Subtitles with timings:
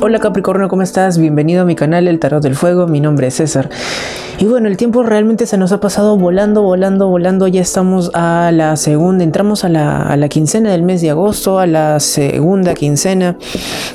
[0.00, 1.18] Hola Capricornio, ¿cómo estás?
[1.18, 3.68] Bienvenido a mi canal El Tarot del Fuego, mi nombre es César.
[4.38, 7.48] Y bueno, el tiempo realmente se nos ha pasado volando, volando, volando.
[7.48, 11.98] Ya estamos a la segunda, entramos a la, quincena del mes de agosto, a la
[11.98, 13.38] segunda quincena.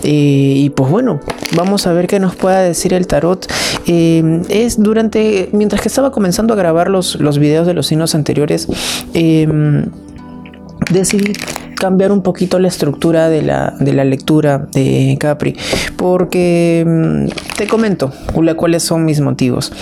[0.04, 1.22] Eh, y pues bueno,
[1.56, 3.50] vamos a ver qué nos pueda decir el tarot.
[3.88, 8.14] Eh, es durante, mientras que estaba comenzando a grabar los, los videos de los signos
[8.14, 8.68] anteriores,
[9.14, 9.48] eh,
[10.92, 11.32] decidí
[11.84, 15.54] cambiar un poquito la estructura de la, de la lectura de Capri,
[15.98, 18.10] porque mm, te comento
[18.56, 19.74] cuáles son mis motivos.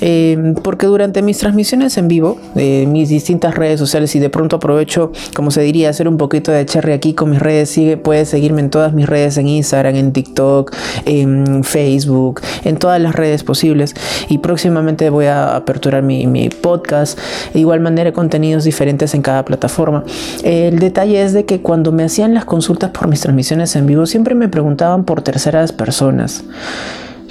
[0.00, 4.56] Eh, porque durante mis transmisiones en vivo, de mis distintas redes sociales, y de pronto
[4.56, 8.30] aprovecho, como se diría, hacer un poquito de cherry aquí con mis redes, sigue, puedes
[8.30, 10.74] seguirme en todas mis redes, en Instagram, en TikTok,
[11.04, 13.94] en Facebook, en todas las redes posibles.
[14.30, 17.18] Y próximamente voy a aperturar mi, mi podcast,
[17.52, 20.04] de igual manera contenidos diferentes en cada plataforma.
[20.42, 24.06] el detalle es de que cuando me hacían las consultas por mis transmisiones en vivo,
[24.06, 26.44] siempre me preguntaban por terceras personas.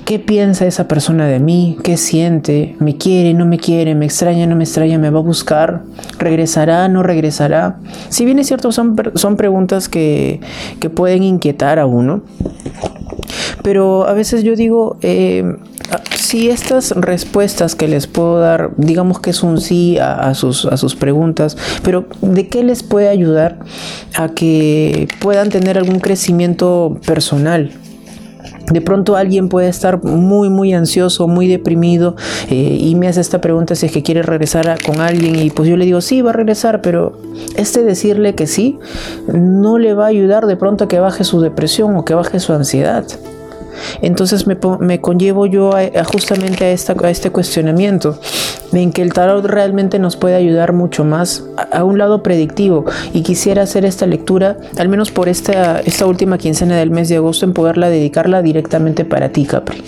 [0.03, 1.77] ¿Qué piensa esa persona de mí?
[1.83, 2.75] ¿Qué siente?
[2.79, 3.33] ¿Me quiere?
[3.33, 3.95] ¿No me quiere?
[3.95, 4.47] ¿Me extraña?
[4.47, 4.97] ¿No me extraña?
[4.97, 5.83] ¿Me va a buscar?
[6.17, 6.87] ¿Regresará?
[6.87, 7.77] ¿No regresará?
[8.09, 10.41] Si bien es cierto, son, son preguntas que,
[10.79, 12.23] que pueden inquietar a uno.
[13.63, 15.43] Pero a veces yo digo, eh,
[16.15, 20.77] si estas respuestas que les puedo dar, digamos que es un sí a, sus, a
[20.77, 23.59] sus preguntas, pero ¿de qué les puede ayudar
[24.15, 27.71] a que puedan tener algún crecimiento personal?
[28.71, 32.15] De pronto alguien puede estar muy, muy ansioso, muy deprimido
[32.49, 35.67] eh, y me hace esta pregunta si es que quiere regresar con alguien y pues
[35.67, 37.17] yo le digo, sí, va a regresar, pero
[37.55, 38.77] este decirle que sí
[39.33, 42.39] no le va a ayudar de pronto a que baje su depresión o que baje
[42.39, 43.05] su ansiedad.
[44.01, 45.71] Entonces me, conllevo yo
[46.11, 48.19] justamente a, esta, a este cuestionamiento
[48.73, 53.23] en que el tarot realmente nos puede ayudar mucho más a, un lado predictivo y
[53.23, 57.45] quisiera hacer esta lectura, al menos por esta, esta última quincena del mes de agosto,
[57.45, 59.83] en poderla dedicarla directamente para ti, Capri,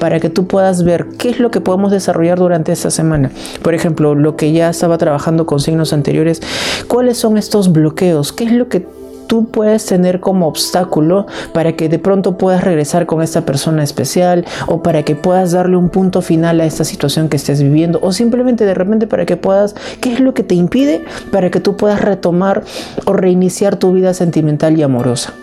[0.00, 3.30] para que tú puedas ver qué es lo que podemos desarrollar durante esta semana.
[3.62, 6.40] Por ejemplo, lo que ya estaba trabajando con signos anteriores,
[6.88, 8.86] cuáles son estos bloqueos, qué es lo que
[9.26, 14.44] tú puedes tener como obstáculo para que de pronto puedas regresar con esta persona especial
[14.66, 18.12] o para que puedas darle un punto final a esta situación que estés viviendo o
[18.12, 21.76] simplemente de repente para que puedas, ¿qué es lo que te impide para que tú
[21.76, 22.62] puedas retomar
[23.04, 25.34] o reiniciar tu vida sentimental y amorosa?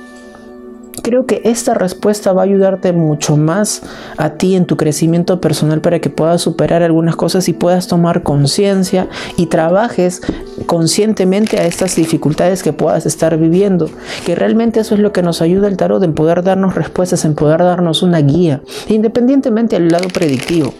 [1.03, 3.81] Creo que esta respuesta va a ayudarte mucho más
[4.17, 8.23] a ti en tu crecimiento personal para que puedas superar algunas cosas y puedas tomar
[8.23, 9.07] conciencia
[9.37, 10.21] y trabajes
[10.65, 13.89] conscientemente a estas dificultades que puedas estar viviendo.
[14.25, 17.35] Que realmente eso es lo que nos ayuda el tarot en poder darnos respuestas, en
[17.35, 20.73] poder darnos una guía, independientemente del lado predictivo.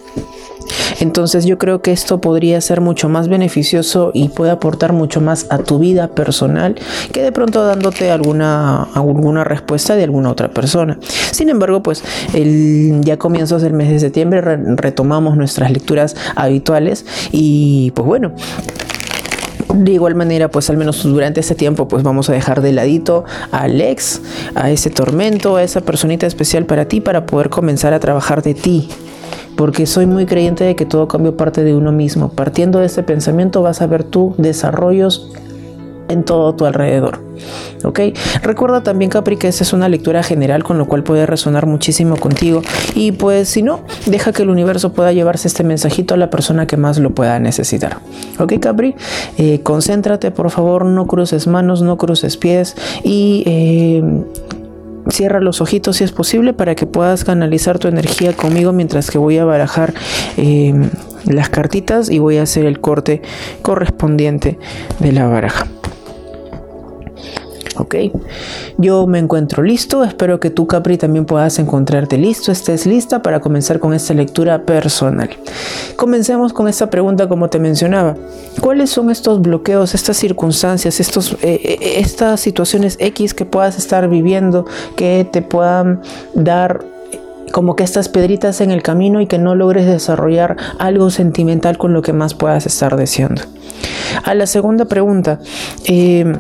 [1.02, 5.48] Entonces yo creo que esto podría ser mucho más beneficioso y puede aportar mucho más
[5.50, 6.76] a tu vida personal
[7.12, 11.00] que de pronto dándote alguna, alguna respuesta de alguna otra persona.
[11.32, 12.04] Sin embargo, pues
[12.34, 18.34] el, ya comienzos del mes de septiembre retomamos nuestras lecturas habituales y pues bueno,
[19.74, 23.26] de igual manera, pues al menos durante ese tiempo, pues vamos a dejar de ladito
[23.52, 24.22] a Alex,
[24.54, 28.54] a ese tormento, a esa personita especial para ti, para poder comenzar a trabajar de
[28.54, 28.90] ti,
[29.56, 32.30] porque soy muy creyente de que todo cambio parte de uno mismo.
[32.30, 35.32] Partiendo de ese pensamiento vas a ver tú desarrollos
[36.12, 37.20] en todo tu alrededor.
[37.84, 38.00] ¿Ok?
[38.44, 42.18] Recuerda también, Capri, que esta es una lectura general, con lo cual puede resonar muchísimo
[42.18, 42.62] contigo.
[42.96, 46.68] Y pues si no, deja que el universo pueda llevarse este mensajito a la persona
[46.68, 47.98] que más lo pueda necesitar.
[48.40, 48.96] ¿Ok, Capri?
[49.38, 53.44] Eh, concéntrate, por favor, no cruces manos, no cruces pies y...
[53.46, 54.24] Eh,
[55.10, 59.18] Cierra los ojitos si es posible para que puedas canalizar tu energía conmigo mientras que
[59.18, 59.94] voy a barajar
[60.38, 60.90] em,
[61.26, 63.22] las cartitas y voy a hacer el corte
[63.62, 64.58] correspondiente
[65.00, 65.68] de la baraja.
[67.81, 67.96] ¿Ok?
[68.78, 73.40] Yo me encuentro listo, espero que tú Capri también puedas encontrarte listo, estés lista para
[73.40, 75.30] comenzar con esta lectura personal.
[75.96, 78.16] Comencemos con esta pregunta como te mencionaba.
[78.59, 84.08] ¿Cuáles son estos bloqueos, estas circunstancias, estos, eh, eh, estas situaciones X que puedas estar
[84.08, 84.66] viviendo
[84.96, 86.02] que te puedan
[86.34, 86.85] dar
[87.52, 91.94] como que estas piedritas en el camino y que no logres desarrollar algo sentimental con
[91.94, 93.41] lo que más puedas estar deseando.
[94.23, 95.40] A la segunda pregunta,
[95.85, 96.34] eh,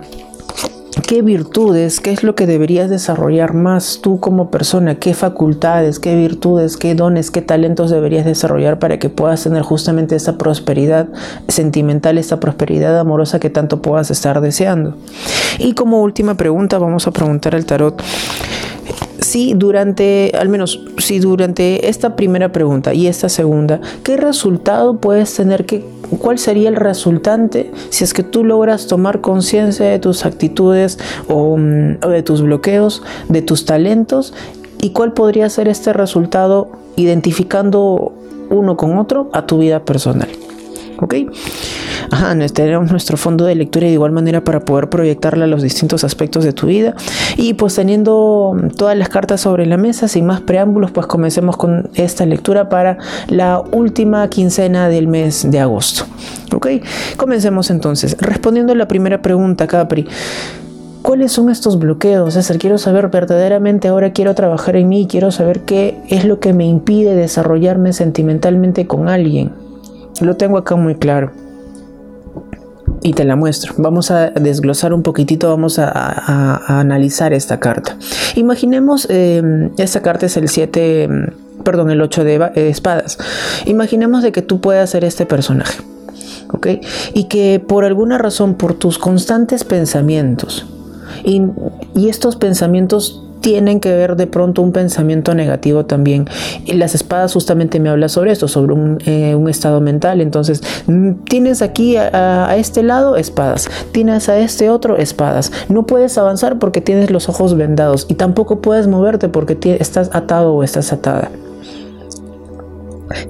[1.11, 6.15] qué virtudes, qué es lo que deberías desarrollar más tú como persona, qué facultades, qué
[6.15, 11.09] virtudes, qué dones, qué talentos deberías desarrollar para que puedas tener justamente esa prosperidad
[11.49, 14.95] sentimental, esta prosperidad amorosa que tanto puedas estar deseando.
[15.59, 18.01] Y como última pregunta vamos a preguntar al tarot
[19.31, 25.33] si durante, al menos si durante esta primera pregunta y esta segunda, ¿qué resultado puedes
[25.33, 25.65] tener?
[25.65, 25.85] que
[26.19, 30.99] ¿Cuál sería el resultante si es que tú logras tomar conciencia de tus actitudes
[31.29, 34.33] o, mm, o de tus bloqueos, de tus talentos
[34.81, 38.13] ¿Y cuál podría ser este resultado identificando
[38.49, 40.29] uno con otro a tu vida personal?
[40.97, 41.15] ¿Ok?
[42.09, 46.03] Ajá, tenemos nuestro fondo de lectura de igual manera para poder proyectarla a los distintos
[46.03, 46.95] aspectos de tu vida.
[47.37, 51.89] Y pues teniendo todas las cartas sobre la mesa, sin más preámbulos, pues comencemos con
[51.95, 56.05] esta lectura para la última quincena del mes de agosto.
[56.53, 56.67] ¿Ok?
[57.17, 58.17] Comencemos entonces.
[58.19, 60.07] Respondiendo a la primera pregunta, Capri.
[61.01, 62.35] ¿Cuáles son estos bloqueos?
[62.35, 66.53] César, quiero saber verdaderamente ahora quiero trabajar en mí, quiero saber qué es lo que
[66.53, 69.51] me impide desarrollarme sentimentalmente con alguien.
[70.19, 71.31] Lo tengo acá muy claro
[73.01, 73.73] y te la muestro.
[73.77, 77.97] Vamos a desglosar un poquitito, vamos a, analizar esta carta.
[78.35, 81.27] Imaginemos, em, esta carta es el 7, em,
[81.63, 83.17] perdón, el 8 de, espadas.
[83.65, 85.81] Imaginemos de que tú puedas ser este personaje,
[86.51, 86.67] ¿ok?
[87.13, 90.65] Y que por alguna razón, por tus constantes pensamientos,
[91.23, 91.41] y,
[91.95, 96.27] y estos pensamientos tienen que ver de pronto un pensamiento negativo también.
[96.65, 100.21] Y las espadas justamente me habla sobre esto, sobre un, eh, estado mental.
[100.21, 105.51] Entonces, mm, tienes aquí a, este lado espadas, tienes a este otro espadas.
[105.67, 110.53] No puedes avanzar porque tienes los ojos vendados y tampoco puedes moverte porque estás atado
[110.53, 111.31] o estás atada.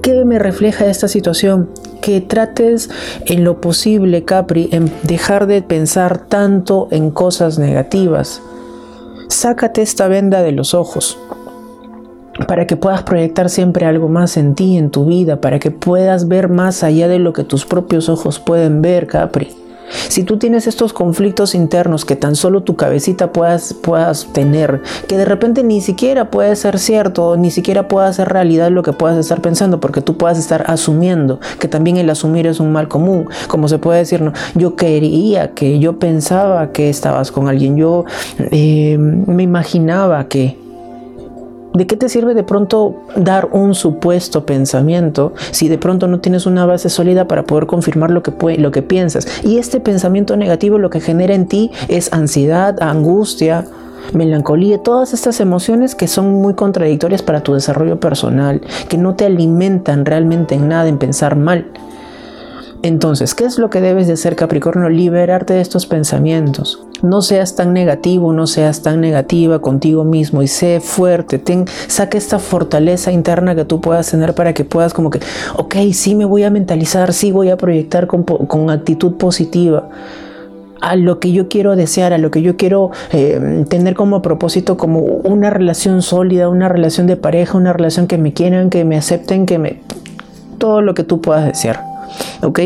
[0.02, 1.68] ¿Qué me refleja esta situación?
[2.00, 2.90] Que trates
[3.26, 8.42] en lo posible, Capri, en dejar de pensar tanto en cosas negativas
[9.32, 11.18] Sácate esta venda de los ojos
[12.46, 16.28] para que puedas proyectar siempre algo más en ti, en tu vida, para que puedas
[16.28, 19.48] ver más allá de lo que tus propios ojos pueden ver, Capri.
[20.08, 25.16] Si tú tienes estos conflictos internos que tan solo tu cabecita puedas, puedas tener, que
[25.16, 29.18] de repente ni siquiera puede ser cierto, ni siquiera pueda ser realidad lo que puedas
[29.18, 33.28] estar pensando, porque tú puedas estar asumiendo, que también el asumir es un mal común,
[33.48, 38.04] como se puede decir, no, yo quería que, yo pensaba que estabas con alguien, yo
[38.38, 40.61] eh, me imaginaba que,
[41.74, 46.44] ¿De qué te sirve de pronto dar un supuesto pensamiento si de pronto no tienes
[46.44, 49.26] una base sólida para poder confirmar lo que, lo que piensas?
[49.42, 53.64] Y este pensamiento negativo lo que genera en ti es ansiedad, angustia,
[54.12, 59.24] melancolía, todas estas emociones que son muy contradictorias para tu desarrollo personal, que no te
[59.24, 61.66] alimentan realmente en nada, en pensar mal.
[62.82, 64.88] Entonces, ¿qué es lo que debes de hacer Capricornio?
[64.88, 66.84] Liberarte de estos pensamientos.
[67.02, 71.38] No seas tan negativo, no seas tan negativa contigo mismo y sé fuerte.
[71.38, 75.20] Ten, saca esta fortaleza interna que tú puedas tener para que puedas como que,
[75.56, 79.88] ok, sí me voy a mentalizar, sí voy a proyectar con, actitud positiva
[80.80, 84.76] a lo que yo quiero desear, a lo que yo quiero eh, tener como propósito,
[84.76, 88.96] como una relación sólida, una relación de pareja, una relación que me quieran, que me
[88.96, 89.80] acepten, que me...
[90.58, 91.92] todo lo que tú puedas desear.
[92.42, 92.58] ¿ok?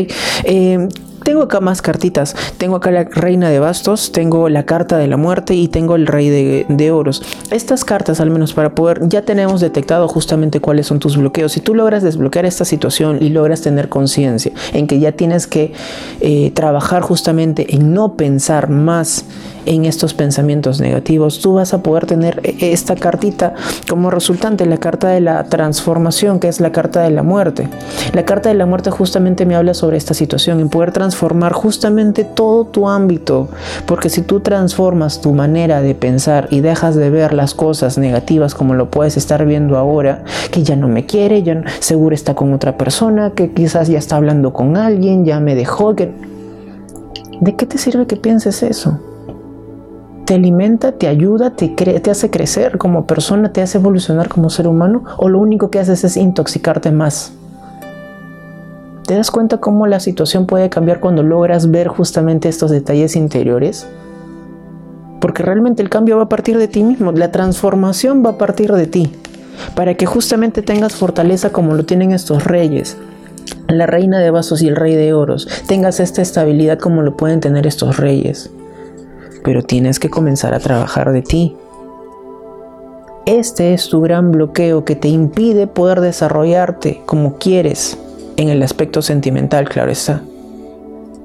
[0.43, 0.87] Eh,
[1.27, 2.37] tengo acá más cartitas.
[2.57, 6.07] Tengo acá la reina de bastos, tengo la carta de la muerte y tengo el
[6.07, 7.21] rey de, oros.
[7.51, 11.51] Estas cartas, al menos para poder, ya tenemos detectado justamente cuáles son tus bloqueos.
[11.51, 15.73] Si tú logras desbloquear esta situación y logras tener conciencia en que ya tienes que
[16.21, 19.25] eh, trabajar justamente en no pensar más
[19.67, 23.53] en estos pensamientos negativos, tú vas a poder tener e, esta cartita
[23.89, 27.69] como resultante, la carta de la transformación, que es la carta de la muerte.
[28.13, 32.23] La carta de la muerte justamente me habla sobre esta situación, en poder transformar justamente
[32.23, 33.49] todo tu ámbito,
[33.85, 38.55] porque si tú transformas tu manera de pensar y dejas de ver las cosas negativas
[38.55, 42.53] como lo puedes estar viendo ahora, que ya no me quiere, ya seguro está con
[42.53, 46.11] otra persona, que quizás ya está hablando con alguien, ya me dejó, que...
[47.39, 48.99] ¿De qué te sirve que pienses eso?
[50.27, 55.05] Te alimenta, te ayuda, te, hace crecer como persona, te hace evolucionar como ser humano,
[55.15, 57.31] o lo único que haces es intoxicarte más.
[59.05, 63.87] ¿Te das cuenta cómo la situación puede cambiar cuando logras ver justamente estos detalles interiores?
[65.21, 68.73] Porque realmente el cambio va a partir de ti mismo, la transformación va a partir
[68.73, 69.13] de ti,
[69.75, 72.97] para que justamente tengas fortaleza como lo tienen estos reyes,
[73.69, 77.39] la reina de vasos y el rey de oros, tengas esta estabilidad como lo pueden
[77.39, 78.51] tener estos reyes
[79.47, 81.55] pero tienes que comenzar a trabajar de ti.
[83.25, 87.97] Este es tu gran bloqueo que te impide poder desarrollarte como quieres
[88.35, 90.21] en el aspecto sentimental, claro está.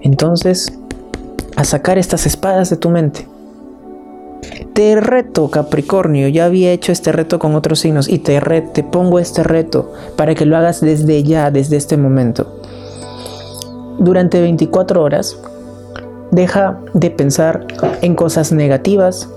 [0.02, 0.72] Entonces,
[1.56, 3.26] a sacar estas espadas de tu mente.
[4.72, 9.18] Te reto, Capricornio, ya había hecho este reto con otros signos y te, te pongo
[9.18, 12.60] este reto para que lo hagas desde ya, desde este momento.
[13.98, 15.36] Durante 24 horas,
[16.32, 17.66] Deja de pensar
[18.00, 19.28] en cosas negativas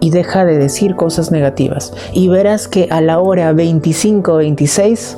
[0.00, 1.92] y deja de decir cosas negativas.
[2.12, 5.16] Y verás que a la hora 25-26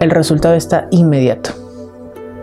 [0.00, 1.50] el resultado está inmediato.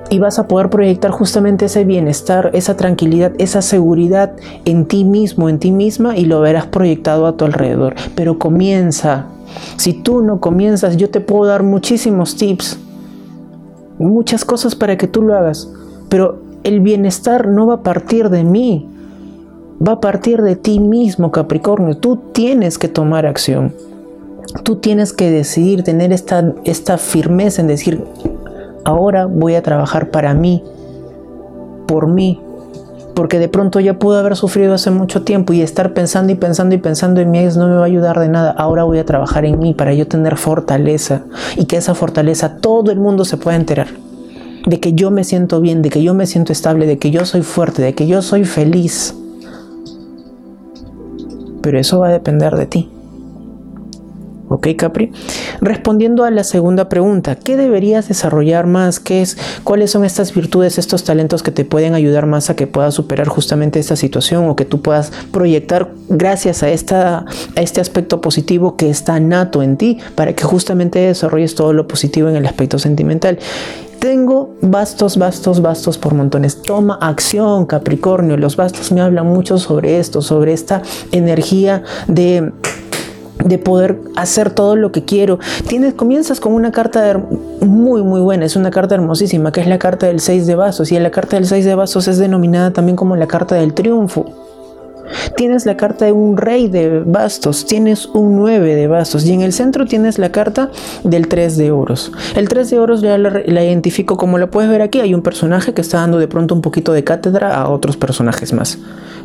[0.10, 4.32] y vas a poder proyectar justamente ese bienestar, esa tranquilidad, esa seguridad
[4.63, 7.94] en ti mismo, en ti misma y lo verás proyectado a tu alrededor.
[8.15, 9.25] Pero comienza.
[9.75, 12.79] Si tú no comienzas, yo te puedo dar muchísimos tips,
[14.00, 15.70] muchas cosas para que tú lo hagas,
[16.08, 18.89] pero el bienestar no va a partir de mí,
[19.86, 21.95] va a partir de ti mismo, Capricornio.
[21.95, 23.74] Tú tienes que tomar acción.
[24.63, 28.03] Tú tienes que decidir, tener esta, esta firmeza en decir,
[28.83, 30.62] ahora voy a trabajar para mí,
[31.88, 32.41] por mí,
[33.13, 36.75] porque de pronto ya pude haber sufrido hace mucho tiempo y estar pensando y pensando
[36.75, 38.51] y pensando en mi no me va a ayudar de nada.
[38.51, 41.24] Ahora voy a trabajar en mí para yo tener fortaleza
[41.55, 43.88] y que esa fortaleza todo el mundo se pueda enterar.
[44.67, 47.25] De que yo me siento bien, de que yo me siento estable, de que yo
[47.25, 49.15] soy fuerte, de que yo soy feliz.
[51.62, 52.89] Pero eso va a depender de ti.
[54.49, 55.11] ¿Ok, Capri?
[55.59, 59.01] Respondiendo a la segunda pregunta, ¿qué deberías desarrollar más?
[59.01, 62.65] ¿Qué es, ¿Cuáles son estas virtudes, estos talentos que te pueden ayudar más a que
[62.65, 67.25] puedas superar justamente esta situación o que tú puedas proyectar gracias a, esta,
[67.55, 71.87] a este aspecto positivo que está nato en ti para que justamente desarrolles todo lo
[71.87, 73.39] positivo en el aspecto sentimental?
[73.99, 76.61] Tengo bastos, bastos, bastos por montones.
[76.61, 78.37] Toma acción, Capricornio.
[78.37, 82.53] Los bastos me hablan mucho sobre esto, sobre esta energía de
[83.44, 85.39] de poder hacer todo lo que quiero.
[85.67, 87.22] Tienes, comienzas con una carta
[87.62, 90.91] muy muy buena, es una carta hermosísima, que es la carta del 6 de vasos,
[90.91, 94.25] y la carta del 6 de vasos es denominada también como la carta del triunfo.
[95.38, 99.41] Tienes la carta de un rey de bastos, tienes un 9 de bastos y en
[99.41, 100.70] el centro tienes la carta
[101.06, 102.12] del 3 de oros.
[102.36, 105.22] El 3 de oros ya la, la, identifico como lo puedes ver aquí, hay un
[105.22, 108.77] personaje que está dando de pronto un poquito de cátedra a otros personajes más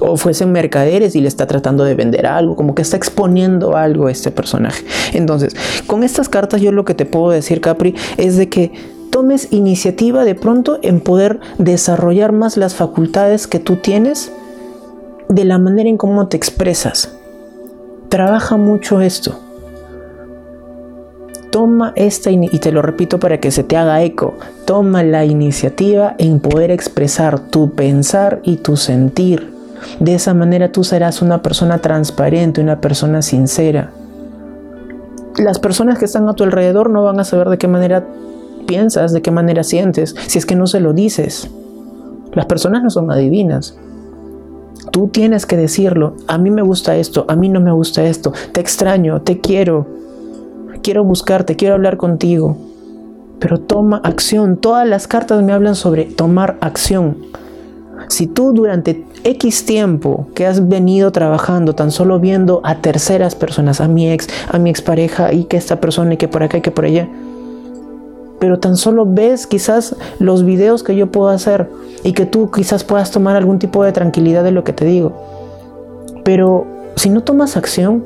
[0.02, 4.06] o fuesen mercaderes y le está tratando de vender algo, como que está exponiendo algo
[4.06, 4.84] a este personaje.
[5.12, 5.54] Entonces,
[5.86, 8.72] con estas cartas yo lo que te puedo decir, Capri, es de que
[9.10, 14.32] tomes iniciativa de pronto en poder desarrollar más las facultades que tú tienes
[15.28, 17.16] de la manera en cómo te expresas.
[18.08, 19.38] Trabaja mucho esto.
[21.50, 26.14] Toma esta, y te lo repito para que se te haga eco, toma la iniciativa
[26.16, 29.52] en poder expresar tu pensar y tu sentir
[30.00, 33.90] de esa manera tú serás una persona transparente, una persona sincera.
[35.36, 38.06] Las personas que están a tu alrededor no van a saber de qué manera
[38.66, 41.50] piensas, de qué manera sientes, si es que no se lo dices.
[42.32, 43.76] Las personas no son adivinas.
[44.90, 46.16] Tú tienes que decirlo.
[46.26, 48.32] A mí me gusta esto, a mí no me gusta esto.
[48.52, 49.86] Te extraño, te quiero.
[50.82, 52.56] Quiero buscarte, quiero hablar contigo.
[53.38, 54.56] Pero toma acción.
[54.56, 57.16] Todas las cartas me hablan sobre tomar acción.
[58.08, 63.80] Si tú durante X tiempo que has venido trabajando tan solo viendo a terceras personas,
[63.80, 66.60] a mi ex, a mi expareja y que esta persona y que por acá y
[66.60, 67.08] que por allá,
[68.40, 71.70] pero tan solo ves quizás los videos que yo puedo hacer
[72.02, 75.12] y que tú quizás puedas tomar algún tipo de tranquilidad de lo que te digo.
[76.24, 78.04] Pero si no tomas acción,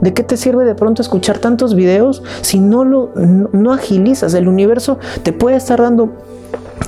[0.00, 4.34] ¿de qué te sirve de pronto escuchar tantos videos si no lo no agilizas?
[4.34, 6.12] El universo te puede estar dando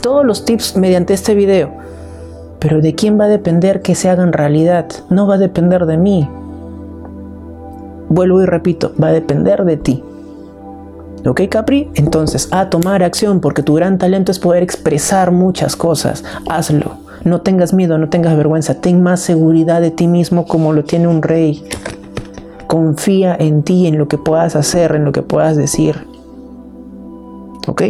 [0.00, 1.85] todos los tips mediante este video
[2.68, 4.86] pero ¿de quién va a depender que se hagan realidad?
[5.08, 6.28] No va a depender de mí.
[8.08, 10.02] Vuelvo y repito, va a depender de ti.
[11.24, 11.88] ¿Ok, Capri?
[11.94, 16.24] Entonces, a tomar acción, porque tu gran talento es poder expresar muchas cosas.
[16.48, 16.96] Hazlo.
[17.22, 18.80] No tengas miedo, no tengas vergüenza.
[18.80, 21.62] Ten más seguridad de ti mismo como lo tiene un rey.
[22.66, 26.04] Confía en ti, en lo que puedas hacer, en lo que puedas decir.
[27.68, 27.82] ¿Ok?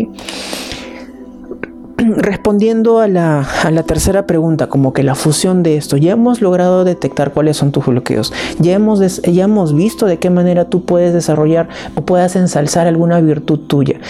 [2.16, 3.46] Respondiendo a la,
[3.86, 7.86] tercera pregunta, como que la fusión de esto, ya hemos logrado detectar cuáles son tus
[7.86, 12.86] bloqueos, ya hemos, ya hemos visto de qué manera tú puedes desarrollar o puedas ensalzar
[12.86, 14.00] alguna virtud tuya.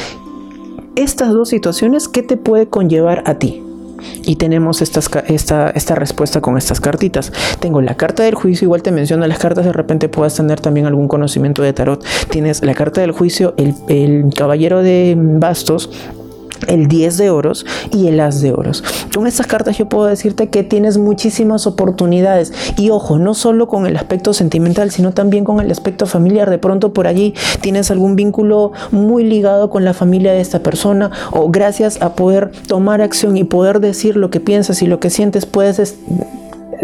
[0.94, 3.62] Estas dos situaciones, ¿qué te puede conllevar a ti?
[4.24, 7.32] Y tenemos esta, esta respuesta con estas cartitas.
[7.60, 10.86] Tengo la carta del juicio, igual te menciono las cartas, de repente puedas tener también
[10.86, 12.04] algún conocimiento de tarot.
[12.30, 15.90] Tienes la carta del juicio, el, el caballero de bastos,
[16.68, 18.82] el 10 de oros y el as de oros.
[19.14, 23.86] Con estas cartas yo puedo decirte que tienes muchísimas oportunidades y ojo, no solo con
[23.86, 26.50] el aspecto sentimental, sino también con el aspecto familiar.
[26.50, 31.10] De pronto por allí tienes algún vínculo muy ligado con la familia de esta persona
[31.32, 35.10] o gracias a poder tomar acción y poder decir lo que piensas y lo que
[35.10, 35.96] sientes puedes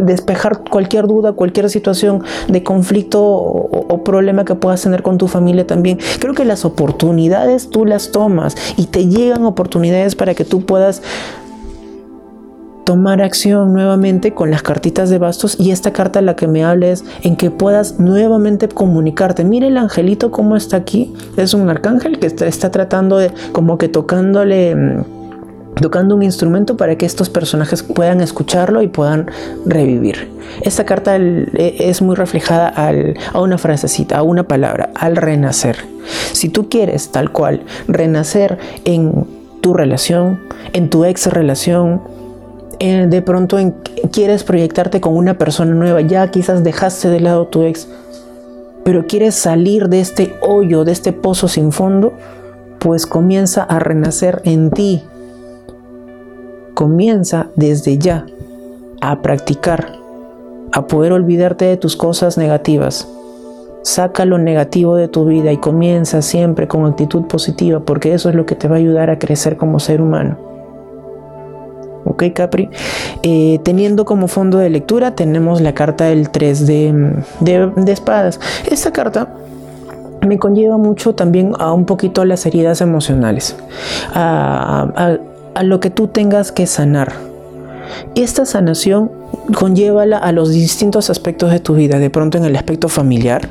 [0.02, 5.66] despejar cualquier duda, cualquier situación de conflicto o, problema que puedas tener con tu familia
[5.66, 5.98] también.
[6.18, 11.02] Creo que las oportunidades tú las tomas y te llegan oportunidades para que tú puedas
[12.84, 16.88] tomar acción nuevamente con las cartitas de bastos y esta carta la que me habla
[16.88, 19.44] es en que puedas nuevamente comunicarte.
[19.44, 21.14] Mire el angelito cómo está aquí.
[21.36, 25.21] Es un arcángel que está, está tratando de como que tocándole mm,
[25.80, 29.30] tocando un instrumento para que estos personajes puedan escucharlo y puedan
[29.64, 30.30] revivir.
[30.62, 32.72] Esta carta e, es muy reflejada
[33.32, 35.76] a una frasecita, a una palabra, al renacer.
[36.32, 39.26] Si tú quieres tal cual renacer en
[39.60, 40.40] tu relación,
[40.72, 42.02] en tu ex relación,
[42.80, 43.58] eh, de pronto
[44.10, 47.88] quieres proyectarte con una persona nueva, ya quizás dejaste de lado tu ex,
[48.84, 52.12] pero quieres salir de este hoyo, de este pozo sin fondo,
[52.80, 55.04] pues comienza a renacer en ti,
[56.74, 58.26] Comienza desde ya
[59.00, 59.92] a practicar,
[60.72, 63.08] a poder olvidarte de tus cosas negativas.
[63.82, 68.36] Saca lo negativo de tu vida y comienza siempre con actitud positiva porque eso es
[68.36, 70.36] lo que te va a ayudar a crecer como ser humano.
[72.04, 72.68] Ok, Capri.
[73.22, 78.40] Eh, teniendo como fondo de lectura tenemos la carta del 3 de, de, espadas.
[78.70, 79.34] Esta carta
[80.26, 83.56] me conlleva mucho también a un poquito las heridas emocionales,
[84.14, 85.18] a, a
[85.62, 87.12] lo que tú tengas que sanar.
[88.14, 89.10] Esta sanación
[89.54, 93.48] conllévala a los distintos aspectos de tu vida, de pronto en el aspecto familiar.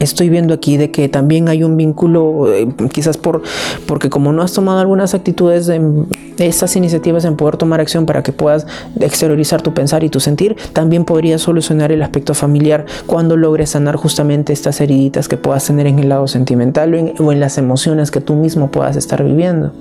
[0.00, 3.42] Estoy viendo aquí de que también hay un vínculo, eh, quizás por,
[3.86, 6.04] porque como no has tomado algunas actitudes de
[6.38, 8.66] estas iniciativas en poder tomar acción para que puedas
[9.00, 13.94] exteriorizar tu pensar y tu sentir, también podrías solucionar el aspecto familiar cuando logres sanar
[13.94, 18.20] justamente estas heriditas que puedas tener en el lado sentimental o en las emociones que
[18.20, 19.72] tú mismo puedas estar viviendo.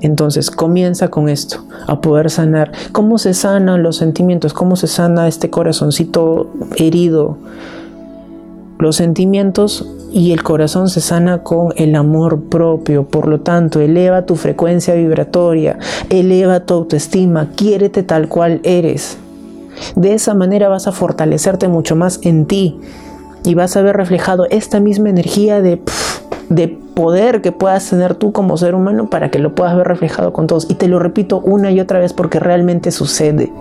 [0.00, 2.72] Entonces comienza con esto, a poder sanar.
[2.92, 4.52] ¿Cómo se sanan los sentimientos?
[4.52, 7.38] ¿Cómo se sana este corazoncito herido?
[8.78, 13.04] Los sentimientos y el corazón se sana con el amor propio.
[13.06, 15.78] Por lo tanto, eleva tu frecuencia vibratoria,
[16.10, 19.18] eleva tu autoestima, quiérete tal cual eres.
[19.96, 22.78] De esa manera vas a fortalecerte mucho más en ti
[23.44, 25.80] y vas a ver reflejado esta misma energía de
[26.48, 30.32] de poder que puedas tener tú como ser humano para que lo puedas ver reflejado
[30.32, 30.70] con todos.
[30.70, 33.52] Y te lo repito una y otra vez porque realmente sucede.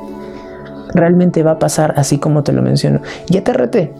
[0.93, 3.01] Realmente va a pasar así como te lo menciono.
[3.27, 3.91] Ya te reté.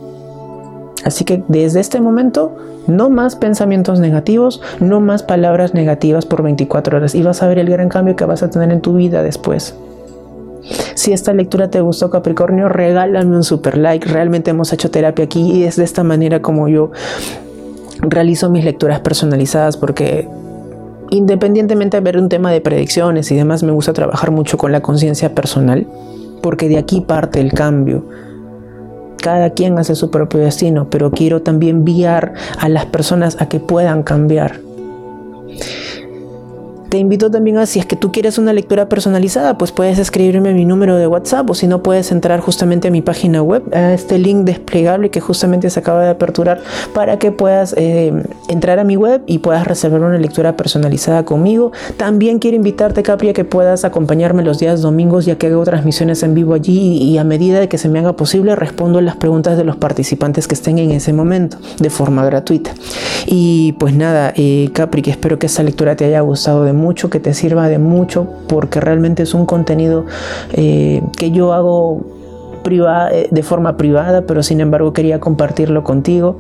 [1.04, 2.56] Así que desde este momento,
[2.88, 7.16] no más pensamientos negativos, no más palabras negativas por 24 horas.
[7.16, 9.76] Y vas a ver el gran cambio que vas a tener en tu vida después.
[10.96, 14.08] Si esta lectura te gustó Capricornio, regálame un super like.
[14.08, 16.92] Realmente hemos hecho terapia aquí y es de esta manera como yo
[18.04, 20.28] realizo mis lecturas personalizadas porque
[21.10, 24.82] independientemente de ver un tema de predicciones y demás, me gusta trabajar mucho con la
[24.82, 25.86] conciencia personal,
[26.42, 28.06] porque de aquí parte el cambio.
[29.18, 33.60] Cada quien hace su propio destino, pero quiero también guiar a las personas a que
[33.60, 34.60] puedan cambiar.
[36.94, 40.52] Te invito también a, si es que tú quieres una lectura personalizada, pues puedes escribirme
[40.52, 43.64] a mi número de WhatsApp o si no puedes entrar justamente a mi página web,
[43.74, 46.62] a este link desplegable que justamente se acaba de aperturar
[46.94, 48.14] para que puedas eh,
[48.48, 51.72] entrar a mi web y puedas reservar una lectura personalizada conmigo.
[51.98, 56.22] También quiero invitarte, Capri, a que puedas acompañarme los días domingos ya que hago transmisiones
[56.22, 59.58] en vivo allí y a medida de que se me haga posible respondo las preguntas
[59.58, 62.76] de los participantes que estén en ese momento de forma gratuita.
[63.26, 66.83] Y pues nada, eh, Capri, que espero que esta lectura te haya gustado de mucho,
[67.10, 70.06] que te sirva de mucho, porque realmente es un contenido
[70.54, 72.06] eh, que yo hago
[72.66, 76.38] eh, de forma privada, pero sin embargo quería compartirlo contigo.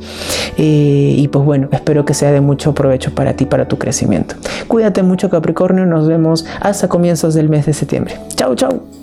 [0.58, 4.36] Eh, y pues bueno, espero que sea de mucho provecho para ti, para tu crecimiento.
[4.68, 8.16] Cuídate mucho Capricornio, nos vemos hasta comienzos del mes de septiembre.
[8.36, 9.03] Chau, chau.